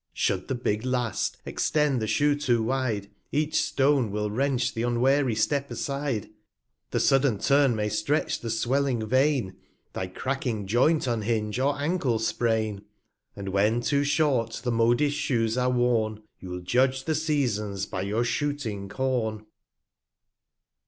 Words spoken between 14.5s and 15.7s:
the modish Shoes are